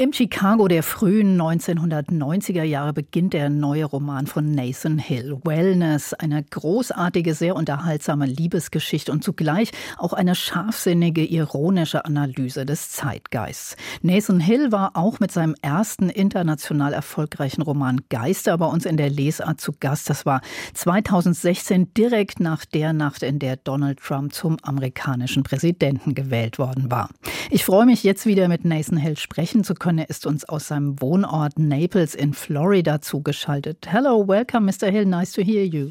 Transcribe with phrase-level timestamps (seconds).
[0.00, 6.42] im Chicago der frühen 1990er Jahre beginnt der neue Roman von Nathan Hill, Wellness, eine
[6.42, 13.76] großartige, sehr unterhaltsame Liebesgeschichte und zugleich auch eine scharfsinnige, ironische Analyse des Zeitgeists.
[14.00, 19.10] Nathan Hill war auch mit seinem ersten international erfolgreichen Roman Geister bei uns in der
[19.10, 20.08] Lesart zu Gast.
[20.08, 20.40] Das war
[20.72, 27.10] 2016 direkt nach der Nacht, in der Donald Trump zum amerikanischen Präsidenten gewählt worden war.
[27.50, 30.68] Ich freue mich jetzt wieder mit Nathan Hill sprechen zu können Conner ist uns aus
[30.68, 33.88] seinem Wohnort Naples in Florida zugeschaltet.
[33.90, 34.88] Hello, welcome, Mr.
[34.88, 35.04] Hill.
[35.04, 35.90] Nice to hear you.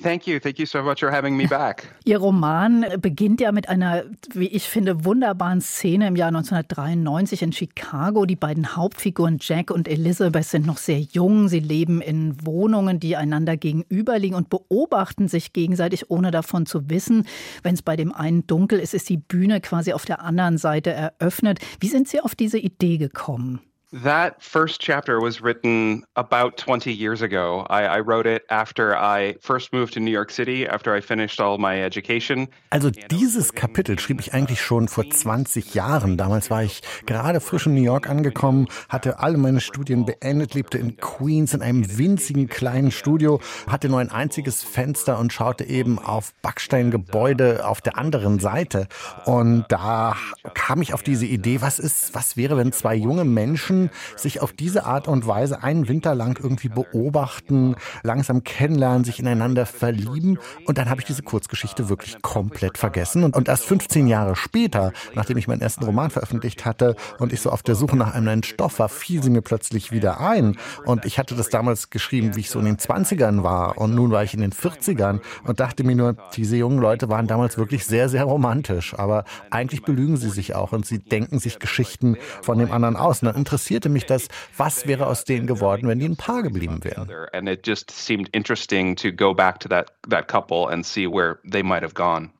[0.00, 0.38] Thank you.
[0.38, 1.88] Thank you so much for having me back.
[2.04, 7.52] Ihr Roman beginnt ja mit einer, wie ich finde, wunderbaren Szene im Jahr 1993 in
[7.52, 8.24] Chicago.
[8.24, 11.48] Die beiden Hauptfiguren Jack und Elizabeth sind noch sehr jung.
[11.48, 17.26] Sie leben in Wohnungen, die einander gegenüberliegen und beobachten sich gegenseitig, ohne davon zu wissen.
[17.64, 20.92] Wenn es bei dem einen dunkel ist, ist die Bühne quasi auf der anderen Seite
[20.92, 21.58] eröffnet.
[21.80, 23.60] Wie sind Sie auf diese Idee gekommen?
[23.90, 27.66] That first chapter was written about 20 years ago.
[27.70, 31.40] I, I, wrote it after I first moved to New York City, after I finished
[31.40, 32.48] all my education.
[32.68, 36.18] Also dieses Kapitel schrieb ich eigentlich schon vor 20 Jahren.
[36.18, 40.76] Damals war ich gerade frisch in New York angekommen, hatte alle meine Studien beendet, lebte
[40.76, 45.98] in Queens in einem winzigen kleinen Studio, hatte nur ein einziges Fenster und schaute eben
[45.98, 48.86] auf Backsteingebäude auf der anderen Seite.
[49.24, 50.14] Und da
[50.52, 54.40] kam ich auf diese Idee, was ist, was wäre, wenn zwei junge Menschen Menschen sich
[54.40, 60.38] auf diese Art und Weise einen Winter lang irgendwie beobachten, langsam kennenlernen, sich ineinander verlieben.
[60.66, 63.24] Und dann habe ich diese Kurzgeschichte wirklich komplett vergessen.
[63.24, 67.40] Und, und erst 15 Jahre später, nachdem ich meinen ersten Roman veröffentlicht hatte und ich
[67.40, 70.56] so auf der Suche nach einem neuen Stoff war, fiel sie mir plötzlich wieder ein.
[70.84, 73.78] Und ich hatte das damals geschrieben, wie ich so in den 20ern war.
[73.78, 77.26] Und nun war ich in den 40ern und dachte mir nur, diese jungen Leute waren
[77.26, 78.94] damals wirklich sehr, sehr romantisch.
[78.98, 83.22] Aber eigentlich belügen sie sich auch und sie denken sich Geschichten von dem anderen aus.
[83.22, 86.42] Und dann interessiert interessierte mich das, was wäre aus denen geworden, wenn die ein Paar
[86.42, 87.08] geblieben wären.
[87.32, 91.38] And it just seemed interesting to go back to that that couple and see where
[91.44, 92.30] they might have gone.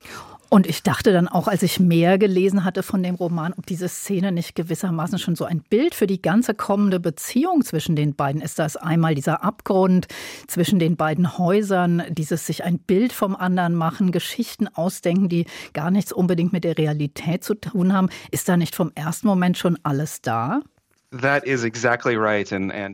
[0.51, 3.87] Und ich dachte dann auch, als ich mehr gelesen hatte von dem Roman, ob diese
[3.87, 8.41] Szene nicht gewissermaßen schon so ein Bild für die ganze kommende Beziehung zwischen den beiden
[8.41, 8.59] ist.
[8.59, 10.07] Da ist einmal dieser Abgrund
[10.47, 15.45] zwischen den beiden Häusern, dieses sich ein Bild vom anderen machen, Geschichten ausdenken, die
[15.75, 18.09] gar nichts unbedingt mit der Realität zu tun haben.
[18.31, 20.63] Ist da nicht vom ersten Moment schon alles da?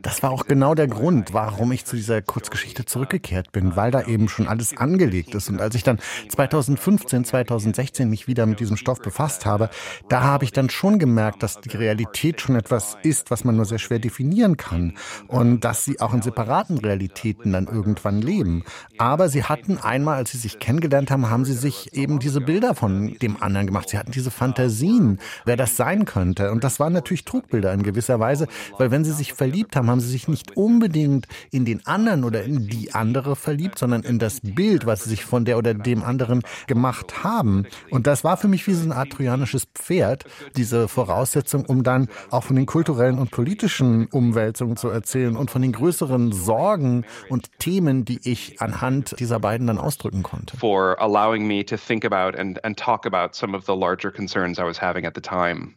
[0.01, 4.03] Das war auch genau der Grund, warum ich zu dieser Kurzgeschichte zurückgekehrt bin, weil da
[4.03, 5.49] eben schon alles angelegt ist.
[5.49, 5.99] Und als ich dann
[6.29, 9.69] 2015, 2016 mich wieder mit diesem Stoff befasst habe,
[10.07, 13.65] da habe ich dann schon gemerkt, dass die Realität schon etwas ist, was man nur
[13.65, 14.93] sehr schwer definieren kann.
[15.27, 18.63] Und dass sie auch in separaten Realitäten dann irgendwann leben.
[18.97, 22.75] Aber sie hatten einmal, als sie sich kennengelernt haben, haben sie sich eben diese Bilder
[22.75, 23.89] von dem anderen gemacht.
[23.89, 26.51] Sie hatten diese Fantasien, wer das sein könnte.
[26.51, 29.89] Und das waren natürlich Trugbilder in gewisser gewisser Weise, weil wenn sie sich verliebt haben,
[29.89, 34.19] haben sie sich nicht unbedingt in den anderen oder in die andere verliebt, sondern in
[34.19, 37.65] das Bild, was sie sich von der oder dem anderen gemacht haben.
[37.89, 42.07] Und das war für mich wie so ein Art trojanisches Pferd, diese Voraussetzung, um dann
[42.29, 47.49] auch von den kulturellen und politischen Umwälzungen zu erzählen und von den größeren Sorgen und
[47.59, 50.57] Themen, die ich anhand dieser beiden dann ausdrücken konnte.
[50.57, 54.59] For allowing me to think about and, and talk about some of the larger concerns
[54.59, 55.75] I was having at the time.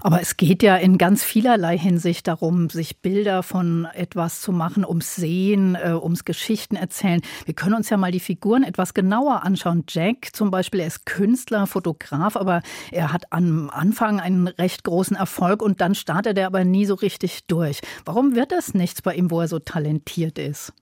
[0.00, 4.84] Aber es geht ja in ganz vielerlei Hinsicht darum, sich Bilder von etwas zu machen,
[4.84, 7.20] ums Sehen, äh, ums Geschichten erzählen.
[7.44, 9.84] Wir können uns ja mal die Figuren etwas genauer anschauen.
[9.88, 12.62] Jack zum Beispiel, er ist Künstler, Fotograf, aber
[12.92, 16.94] er hat am Anfang einen recht großen Erfolg und dann startet er aber nie so
[16.94, 17.80] richtig durch.
[18.04, 20.72] Warum wird das nichts bei ihm, wo er so talentiert ist?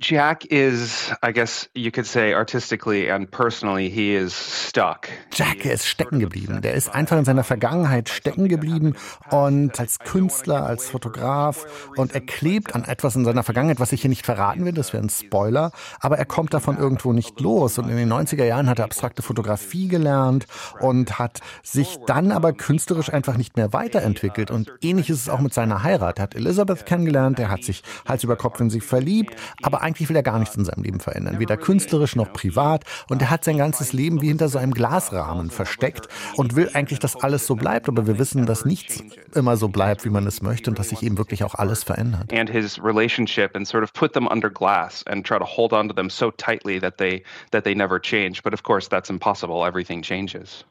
[0.00, 5.08] Jack is, I guess you could say artistically and personally, he is stuck.
[5.32, 6.60] Jack ist stecken geblieben.
[6.60, 8.94] Der ist einfach in seiner Vergangenheit stecken geblieben
[9.30, 14.02] und als Künstler, als Fotograf und er klebt an etwas in seiner Vergangenheit, was ich
[14.02, 17.78] hier nicht verraten will, das wäre ein Spoiler, aber er kommt davon irgendwo nicht los
[17.78, 20.46] und in den 90er Jahren hat er abstrakte Fotografie gelernt
[20.80, 25.40] und hat sich dann aber künstlerisch einfach nicht mehr weiterentwickelt und ähnlich ist es auch
[25.40, 26.18] mit seiner Heirat.
[26.18, 30.08] Er hat Elizabeth kennengelernt, er hat sich Hals über Kopf in sie verliebt, aber eigentlich
[30.08, 32.84] will er gar nichts in seinem Leben verändern, weder künstlerisch noch privat.
[33.08, 36.98] Und er hat sein ganzes Leben wie hinter so einem Glasrahmen versteckt und will eigentlich,
[36.98, 37.88] dass alles so bleibt.
[37.88, 39.02] Aber wir wissen, dass nichts
[39.34, 42.32] immer so bleibt, wie man es möchte und dass sich eben wirklich auch alles verändert.
[42.32, 45.88] And his relationship and sort of put them under glass and try to hold on
[45.88, 48.42] to them so tightly that they that they never change.
[48.42, 49.66] But of course, that's impossible.
[49.66, 50.64] Everything changes.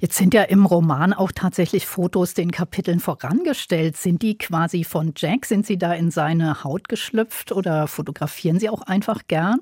[0.00, 3.96] Jetzt sind ja im Roman auch tatsächlich Fotos den Kapiteln vorangestellt.
[3.96, 5.44] Sind die quasi von Jack?
[5.44, 9.60] Sind Sie da in seine Haut geschlüpft oder fotografieren Sie auch einfach gern?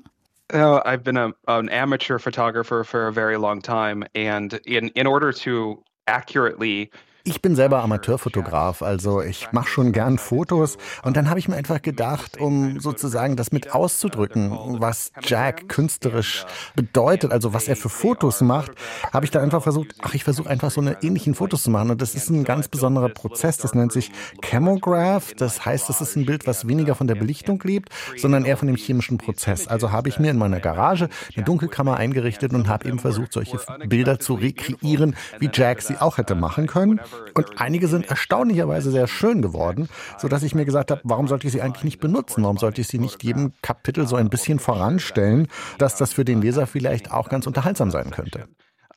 [0.53, 5.05] Uh, I've been a, an amateur photographer for a very long time, and in in
[5.05, 6.89] order to accurately
[7.27, 10.77] Ich bin selber Amateurfotograf, also ich mache schon gern Fotos.
[11.03, 16.45] Und dann habe ich mir einfach gedacht, um sozusagen das mit auszudrücken, was Jack künstlerisch
[16.73, 18.71] bedeutet, also was er für Fotos macht,
[19.11, 21.91] habe ich da einfach versucht, ach, ich versuche einfach so eine ähnlichen Fotos zu machen.
[21.91, 24.09] Und das ist ein ganz besonderer Prozess, das nennt sich
[24.41, 25.33] Chemograph.
[25.33, 28.67] Das heißt, das ist ein Bild, was weniger von der Belichtung lebt, sondern eher von
[28.67, 29.67] dem chemischen Prozess.
[29.67, 33.59] Also habe ich mir in meiner Garage eine Dunkelkammer eingerichtet und habe eben versucht, solche
[33.85, 37.01] Bilder zu rekreieren, wie Jack sie auch hätte machen können.
[37.33, 41.53] Und einige sind erstaunlicherweise sehr schön geworden, sodass ich mir gesagt habe, warum sollte ich
[41.53, 42.43] sie eigentlich nicht benutzen?
[42.43, 45.47] Warum sollte ich sie nicht jedem Kapitel so ein bisschen voranstellen,
[45.77, 48.47] dass das für den Leser vielleicht auch ganz unterhaltsam sein könnte?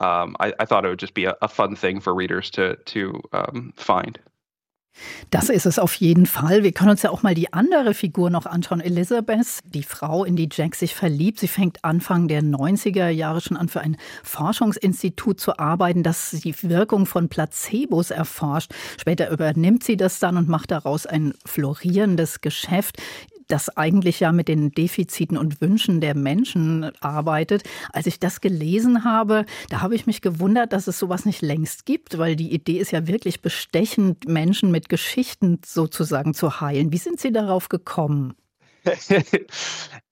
[0.02, 2.74] Um, I, I thought it would just be a, a fun thing for readers to,
[2.86, 4.18] to um, find.
[5.30, 6.62] Das ist es auf jeden Fall.
[6.62, 8.80] Wir können uns ja auch mal die andere Figur noch anschauen.
[8.80, 11.38] Elizabeth, die Frau, in die Jack sich verliebt.
[11.38, 16.54] Sie fängt Anfang der 90er Jahre schon an, für ein Forschungsinstitut zu arbeiten, das die
[16.62, 18.72] Wirkung von Placebos erforscht.
[19.00, 22.96] Später übernimmt sie das dann und macht daraus ein florierendes Geschäft
[23.50, 27.62] das eigentlich ja mit den Defiziten und Wünschen der Menschen arbeitet.
[27.92, 31.86] Als ich das gelesen habe, da habe ich mich gewundert, dass es sowas nicht längst
[31.86, 36.92] gibt, weil die Idee ist ja wirklich bestechend, Menschen mit Geschichten sozusagen zu heilen.
[36.92, 38.34] Wie sind Sie darauf gekommen?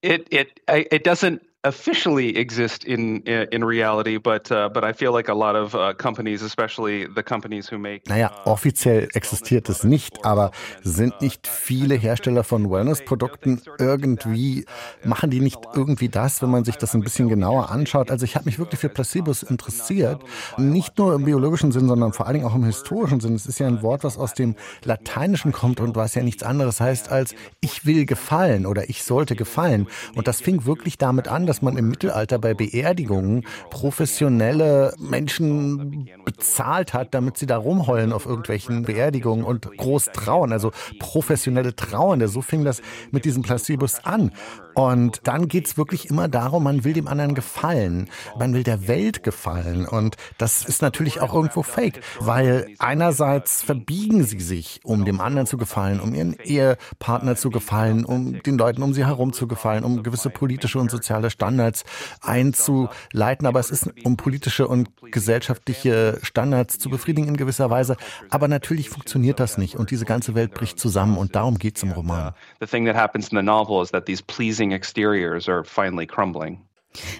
[0.02, 5.28] it it it doesn't officially exist in in reality, but uh, but I feel like
[5.28, 8.08] a lot of uh, companies, especially the companies who make.
[8.08, 10.52] Naja, uh, offiziell existiert es nicht, aber
[10.82, 14.64] sind nicht viele Hersteller von Wellness-Produkten irgendwie
[15.04, 18.10] machen die nicht irgendwie das, wenn man sich das ein bisschen genauer anschaut?
[18.10, 20.22] Also ich habe mich wirklich für Placebos interessiert,
[20.56, 23.34] nicht nur im biologischen Sinn, sondern vor allen Dingen auch im historischen Sinn.
[23.34, 26.80] Es ist ja ein Wort, was aus dem Lateinischen kommt und was ja nichts anderes
[26.80, 29.88] heißt als ich will gefallen oder ich sollte gefallen.
[30.14, 36.94] Und das fing wirklich damit an, dass man im Mittelalter bei Beerdigungen professionelle Menschen bezahlt
[36.94, 42.28] hat, damit sie da rumheulen auf irgendwelchen Beerdigungen und groß trauen, also professionelle Trauernde.
[42.28, 44.32] So fing das mit diesem Placebos an.
[44.78, 48.08] Und dann geht es wirklich immer darum, man will dem anderen gefallen,
[48.38, 49.86] man will der Welt gefallen.
[49.86, 55.48] Und das ist natürlich auch irgendwo fake, weil einerseits verbiegen sie sich, um dem anderen
[55.48, 59.82] zu gefallen, um ihren Ehepartner zu gefallen, um den Leuten um sie herum zu gefallen,
[59.82, 61.82] um gewisse politische und soziale Standards
[62.20, 63.48] einzuleiten.
[63.48, 67.96] Aber es ist um politische und gesellschaftliche Standards zu befriedigen in gewisser Weise.
[68.30, 71.82] Aber natürlich funktioniert das nicht und diese ganze Welt bricht zusammen und darum geht es
[71.82, 72.32] im Roman.
[72.60, 76.67] The thing that happens in the novel is that these pleasing exteriors are finally crumbling.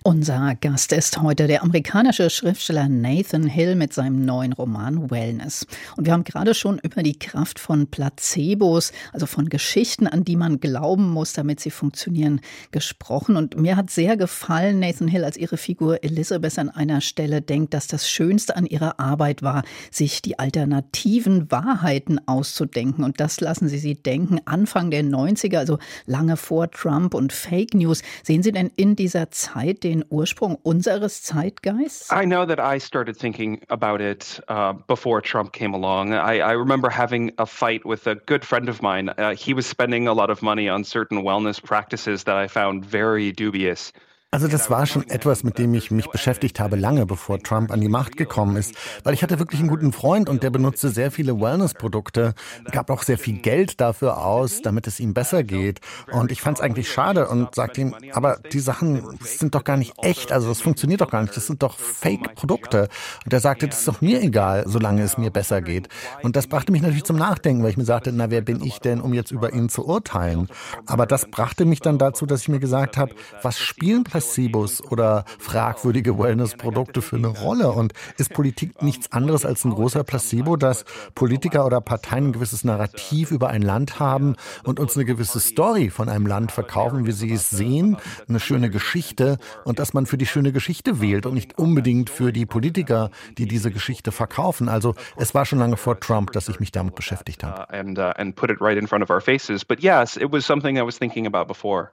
[0.02, 5.66] Unser Gast ist heute der amerikanische Schriftsteller Nathan Hill mit seinem neuen Roman Wellness.
[5.96, 10.36] Und wir haben gerade schon über die Kraft von Placebos, also von Geschichten, an die
[10.36, 13.36] man glauben muss, damit sie funktionieren, gesprochen.
[13.36, 17.74] Und mir hat sehr gefallen, Nathan Hill, als ihre Figur Elizabeth an einer Stelle denkt,
[17.74, 23.04] dass das Schönste an ihrer Arbeit war, sich die alternativen Wahrheiten auszudenken.
[23.04, 24.40] Und das lassen Sie sie denken.
[24.46, 28.02] Anfang der 90er, also lange vor Trump und Fake News.
[28.22, 32.12] Sehen Sie denn in dieser Zeit Zeit den Ursprung unseres Zeitgeists?
[32.12, 36.14] I know that I started thinking about it uh, before Trump came along.
[36.14, 39.08] I, I, remember having a fight with a good friend of mine.
[39.08, 42.84] Uh, he was spending a lot of money on certain wellness practices that I found
[42.84, 43.92] very dubious.
[44.30, 47.80] Also das war schon etwas, mit dem ich mich beschäftigt habe, lange bevor Trump an
[47.80, 48.74] die Macht gekommen ist.
[49.02, 52.34] Weil ich hatte wirklich einen guten Freund und der benutzte sehr viele Wellness-Produkte,
[52.70, 55.80] gab auch sehr viel Geld dafür aus, damit es ihm besser geht.
[56.12, 59.78] Und ich fand es eigentlich schade und sagte ihm, aber die Sachen sind doch gar
[59.78, 62.90] nicht echt, also das funktioniert doch gar nicht, das sind doch Fake-Produkte.
[63.24, 65.88] Und er sagte, das ist doch mir egal, solange es mir besser geht.
[66.22, 68.78] Und das brachte mich natürlich zum Nachdenken, weil ich mir sagte, na wer bin ich
[68.80, 70.48] denn, um jetzt über ihn zu urteilen?
[70.84, 75.24] Aber das brachte mich dann dazu, dass ich mir gesagt habe, was spielen Placebos oder
[75.38, 77.70] fragwürdige Wellnessprodukte für eine Rolle?
[77.70, 80.84] Und ist Politik nichts anderes als ein großer Placebo, dass
[81.14, 84.34] Politiker oder Parteien ein gewisses Narrativ über ein Land haben
[84.64, 87.96] und uns eine gewisse Story von einem Land verkaufen, wie sie es sehen,
[88.28, 92.32] eine schöne Geschichte und dass man für die schöne Geschichte wählt und nicht unbedingt für
[92.32, 94.68] die Politiker, die diese Geschichte verkaufen.
[94.68, 97.60] Also es war schon lange vor Trump, dass ich mich damit beschäftigt habe.
[97.60, 99.64] Uh, and, uh, and put it right in front of our faces.
[99.64, 101.90] But yes, it was something I was thinking about before.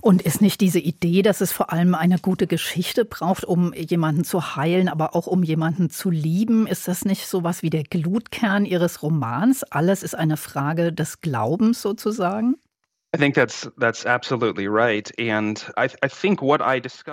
[0.00, 4.22] Und ist nicht diese Idee, dass es vor allem eine gute Geschichte braucht, um jemanden
[4.22, 7.82] zu heilen, aber auch um jemanden zu lieben, ist das nicht so was wie der
[7.82, 9.64] Glutkern Ihres Romans?
[9.64, 12.54] Alles ist eine Frage des Glaubens sozusagen?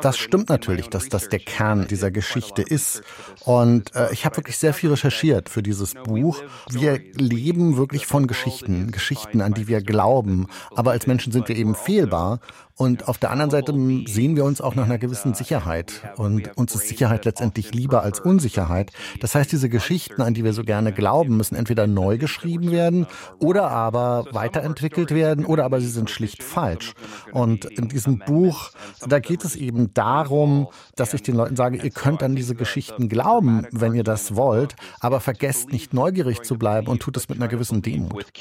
[0.02, 3.02] Das stimmt natürlich, dass das der Kern dieser Geschichte ist.
[3.46, 6.44] Und äh, ich habe wirklich sehr viel recherchiert für dieses Buch.
[6.70, 10.48] Wir leben wirklich von Geschichten, Geschichten, an die wir glauben.
[10.76, 12.42] Aber als Menschen sind wir eben fehlbar.
[12.78, 13.74] Und auf der anderen Seite
[14.06, 16.04] sehen wir uns auch nach einer gewissen Sicherheit.
[16.18, 18.92] Und uns ist Sicherheit letztendlich lieber als Unsicherheit.
[19.22, 23.08] Das heißt, diese Geschichten, an die wir so gerne glauben, müssen entweder neu geschrieben werden
[23.40, 26.94] oder aber weiterentwickelt werden oder aber sie sind schlicht falsch.
[27.32, 28.72] Und in diesem Buch,
[29.08, 30.68] da geht es eben darum,
[30.98, 34.76] dass ich den Leuten sage, ihr könnt an diese Geschichten glauben, wenn ihr das wollt,
[35.00, 38.34] aber vergesst nicht neugierig zu bleiben und tut es mit einer gewissen Demut.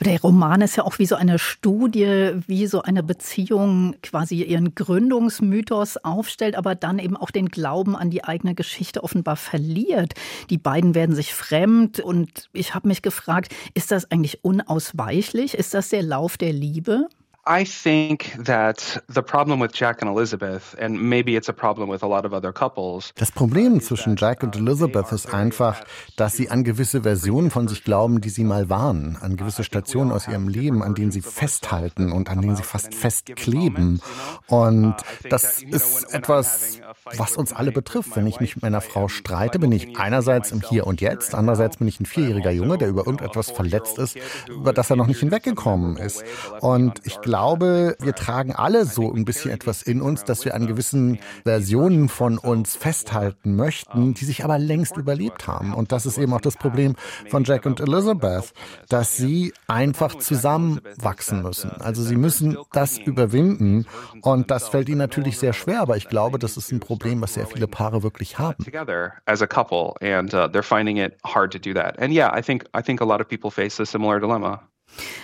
[0.00, 4.74] Der Roman ist ja auch wie so eine Studie, wie so eine Beziehung quasi ihren
[4.74, 10.14] Gründungsmythos aufstellt, aber dann eben auch den Glauben an die eigene Geschichte offenbar verliert.
[10.50, 15.54] Die beiden werden sich fremd und ich habe mich gefragt, ist das eigentlich unausweichlich?
[15.54, 17.08] Ist das der Lauf der Liebe?
[17.44, 22.04] I think that the problem with Jack and Elizabeth, and maybe it's a problem with
[22.04, 23.12] a lot of other couples.
[23.16, 25.82] Das Problem zwischen Jack und Elizabeth ist einfach,
[26.16, 30.12] dass sie an gewisse Versionen von sich glauben, die sie mal waren, an gewisse Stationen
[30.12, 34.00] aus ihrem Leben, an denen sie festhalten und an denen sie fast festkleben.
[34.46, 34.94] Und
[35.28, 36.80] das ist etwas,
[37.16, 38.14] was uns alle betrifft.
[38.14, 41.78] Wenn ich mich mit meiner Frau streite, bin ich einerseits im Hier und Jetzt, andererseits
[41.78, 44.16] bin ich ein vierjähriger Junge, der über irgendetwas verletzt ist,
[44.48, 46.22] über das er noch nicht hinweggekommen ist.
[46.60, 50.54] Und ich glaube, glaube, wir tragen alle so ein bisschen etwas in uns, dass wir
[50.54, 55.72] an gewissen Versionen von uns festhalten möchten, die sich aber längst überlebt haben.
[55.72, 56.94] Und das ist eben auch das Problem
[57.30, 58.52] von Jack und Elizabeth,
[58.90, 61.70] dass sie einfach zusammenwachsen müssen.
[61.80, 63.86] Also sie müssen das überwinden
[64.20, 67.32] und das fällt ihnen natürlich sehr schwer, aber ich glaube, das ist ein Problem, was
[67.32, 68.62] sehr viele Paare wirklich haben.
[70.02, 71.98] and uh, they're finding it hard to do that.
[71.98, 74.60] And yeah, I think I think a lot of people face a similar dilemma.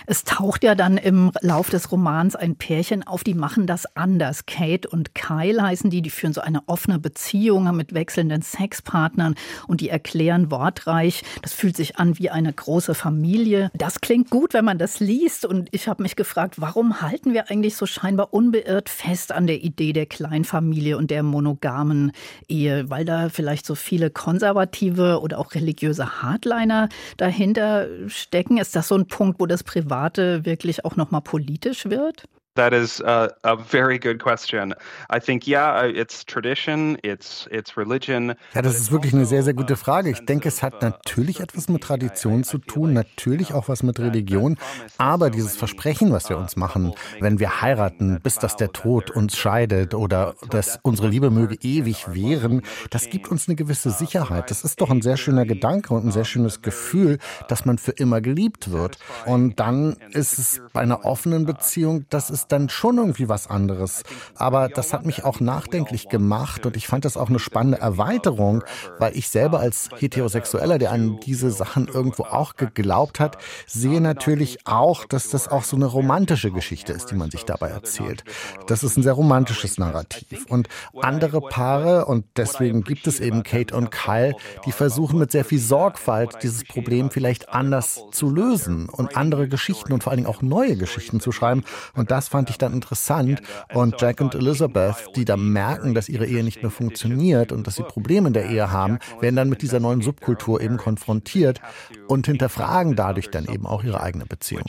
[0.05, 4.45] Es taucht ja dann im Lauf des Romans ein Pärchen auf, die machen das anders.
[4.45, 9.35] Kate und Kyle heißen die, die führen so eine offene Beziehung mit wechselnden Sexpartnern
[9.67, 13.69] und die erklären wortreich, das fühlt sich an wie eine große Familie.
[13.73, 17.49] Das klingt gut, wenn man das liest und ich habe mich gefragt, warum halten wir
[17.49, 22.11] eigentlich so scheinbar unbeirrt fest an der Idee der Kleinfamilie und der monogamen
[22.47, 28.57] Ehe, weil da vielleicht so viele konservative oder auch religiöse Hardliner dahinter stecken?
[28.57, 32.25] Ist das so ein Punkt, wo das das Private wirklich auch noch mal politisch wird?
[32.59, 34.73] That is a, a, very good question.
[35.09, 38.35] I think, yeah, uh, it's tradition, it's, it's religion.
[38.53, 40.09] Ja, das ist wirklich eine sehr, sehr gute Frage.
[40.09, 44.57] Ich denke, es hat natürlich etwas mit Tradition zu tun, natürlich auch was mit Religion.
[44.97, 49.37] Aber dieses Versprechen, was wir uns machen, wenn wir heiraten, bis dass der Tod uns
[49.37, 54.51] scheidet oder dass unsere Liebe möge ewig währen, das gibt uns eine gewisse Sicherheit.
[54.51, 57.91] Das ist doch ein sehr schöner Gedanke und ein sehr schönes Gefühl, dass man für
[57.93, 58.97] immer geliebt wird.
[59.25, 64.03] Und dann ist es bei einer offenen Beziehung, das ist dann schon irgendwie was anderes.
[64.35, 68.63] Aber das hat mich auch nachdenklich gemacht und ich fand das auch eine spannende Erweiterung,
[68.97, 74.65] weil ich selber als Heterosexueller, der an diese Sachen irgendwo auch geglaubt hat, sehe natürlich
[74.65, 78.23] auch, dass das auch so eine romantische Geschichte ist, die man sich dabei erzählt.
[78.67, 80.45] Das ist ein sehr romantisches Narrativ.
[80.47, 80.67] Und
[81.01, 85.59] andere Paare, und deswegen gibt es eben Kate und Kyle, die versuchen mit sehr viel
[85.59, 90.41] Sorgfalt dieses Problem vielleicht anders zu lösen und andere Geschichten und vor allen Dingen auch
[90.41, 91.63] neue Geschichten zu schreiben.
[91.95, 93.41] Und das fand ich dann interessant.
[93.73, 97.75] Und Jack und Elizabeth, die da merken, dass ihre Ehe nicht mehr funktioniert und dass
[97.75, 101.59] sie Probleme in der Ehe haben, werden dann mit dieser neuen Subkultur eben konfrontiert
[102.07, 104.65] und hinterfragen dadurch dann eben auch ihre eigene Beziehung.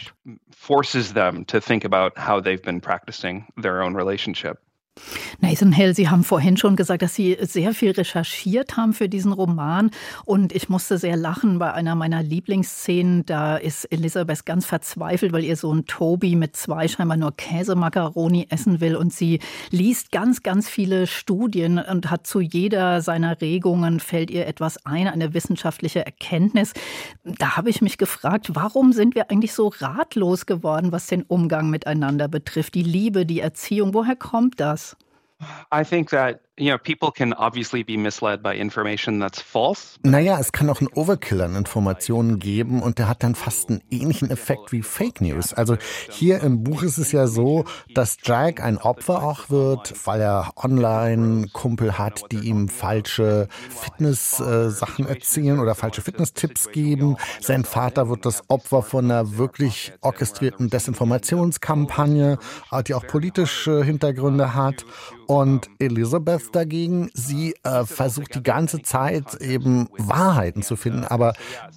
[0.56, 4.58] Forces them to think about how they've been practicing their own relationship.
[5.42, 9.32] Nathan Hell, Sie haben vorhin schon gesagt, dass Sie sehr viel recherchiert haben für diesen
[9.32, 9.90] Roman.
[10.26, 13.24] Und ich musste sehr lachen bei einer meiner Lieblingsszenen.
[13.24, 18.80] Da ist Elisabeth ganz verzweifelt, weil ihr Sohn Toby mit zwei scheinbar nur Käsemakaroni essen
[18.80, 18.96] will.
[18.96, 24.46] Und sie liest ganz, ganz viele Studien und hat zu jeder seiner Regungen fällt ihr
[24.46, 26.74] etwas ein, eine wissenschaftliche Erkenntnis.
[27.24, 31.70] Da habe ich mich gefragt, warum sind wir eigentlich so ratlos geworden, was den Umgang
[31.70, 32.74] miteinander betrifft?
[32.74, 34.89] Die Liebe, die Erziehung, woher kommt das?
[35.72, 39.98] I think that you know, people can obviously be misled by information that's false.
[40.02, 43.82] Naja, es kann auch einen Overkill an Informationen geben und der hat dann fast einen
[43.90, 45.54] ähnlichen Effekt wie Fake News.
[45.54, 45.76] Also
[46.10, 47.64] hier im Buch ist es ja so,
[47.94, 55.06] dass Jack ein Opfer auch wird, weil er online Kumpel hat, die ihm falsche Fitness-Sachen
[55.06, 57.16] erzählen oder falsche Fitness-Tipps geben.
[57.40, 62.38] Sein Vater wird das Opfer von einer wirklich orchestrierten Desinformationskampagne,
[62.86, 64.84] die auch politische Hintergründe hat.
[65.26, 71.34] Und Elizabeth dagegen, sie äh, versucht die ganze Zeit eben Wahrheiten zu finden, aber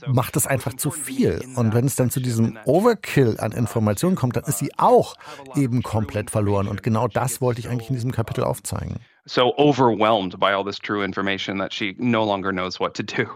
[0.08, 1.44] macht es einfach zu viel.
[1.56, 5.16] Und wenn es dann zu diesem Overkill an Informationen kommt, dann ist sie auch
[5.56, 6.68] eben komplett verloren.
[6.68, 9.00] Und genau das wollte ich eigentlich in diesem Kapitel aufzeigen.
[9.26, 13.30] So overwhelmed by all this true information that she no longer knows what to do.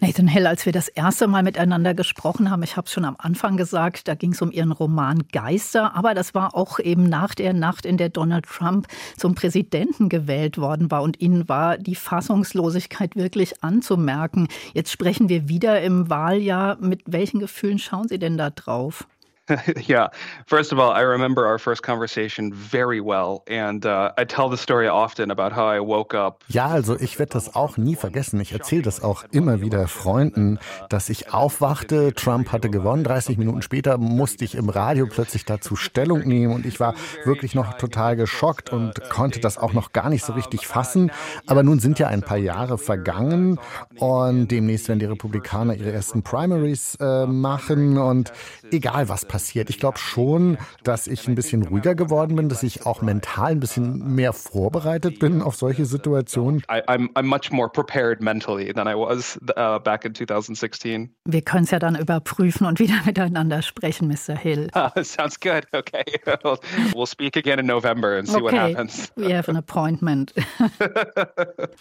[0.00, 3.16] Nathan Hill, als wir das erste Mal miteinander gesprochen haben, ich habe es schon am
[3.18, 7.34] Anfang gesagt, da ging es um Ihren Roman Geister, aber das war auch eben nach
[7.34, 8.86] der Nacht, in der Donald Trump
[9.16, 14.48] zum Präsidenten gewählt worden war und Ihnen war die Fassungslosigkeit wirklich anzumerken.
[14.74, 16.76] Jetzt sprechen wir wieder im Wahljahr.
[16.80, 19.06] Mit welchen Gefühlen schauen Sie denn da drauf?
[19.88, 20.10] yeah.
[20.46, 24.56] First of all, I remember our first conversation very well, and uh, I tell the
[24.56, 26.42] story often about how I woke up.
[26.48, 28.40] Ja, also ich werde das auch nie vergessen.
[28.40, 33.04] Ich erzähle das auch immer wieder Freunden, dass ich aufwachte, Trump hatte gewonnen.
[33.04, 37.54] 30 Minuten später musste ich im Radio plötzlich dazu Stellung nehmen und ich war wirklich
[37.54, 41.12] noch total geschockt und konnte das auch noch gar nicht so richtig fassen.
[41.46, 43.60] Aber nun sind ja ein paar Jahre vergangen
[43.98, 48.32] und demnächst werden die Republikaner ihre ersten Primaries äh, machen und
[48.72, 49.68] egal was passiert passiert.
[49.68, 53.60] Ich glaube schon, dass ich ein bisschen ruhiger geworden bin, dass ich auch mental ein
[53.60, 56.62] bisschen mehr vorbereitet bin auf solche Situationen.
[56.70, 61.10] I, I'm, I'm much more prepared mentally than I was uh, back in 2016.
[61.26, 64.34] Wir können es ja dann überprüfen und wieder miteinander sprechen, Mr.
[64.34, 64.70] Hill.
[64.74, 65.66] Uh, sounds good.
[65.72, 66.04] Okay.
[66.94, 68.44] We'll speak again in November and see okay.
[68.44, 69.12] what happens.
[69.16, 70.32] We have an appointment.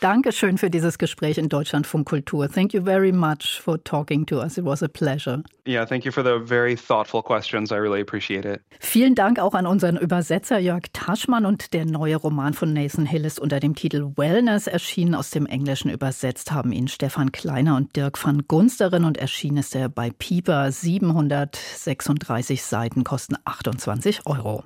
[0.01, 2.49] Dankeschön für dieses Gespräch in Deutschlandfunk Kultur.
[2.49, 4.57] Thank you very much for talking to us.
[4.57, 5.41] It was a pleasure.
[5.67, 7.71] Yeah, thank you for the very thoughtful question questions.
[7.71, 8.61] I really appreciate it.
[8.79, 13.25] Vielen Dank auch an unseren Übersetzer Jörg Taschmann und der neue Roman von Nathan Hill
[13.25, 15.15] ist unter dem Titel Wellness erschienen.
[15.15, 19.75] Aus dem Englischen übersetzt haben ihn Stefan Kleiner und Dirk van Gunsteren und erschienen ist
[19.75, 20.71] er bei Pieper.
[20.71, 24.63] 736 Seiten kosten 28 Euro.